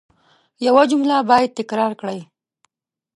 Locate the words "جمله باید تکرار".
0.91-1.91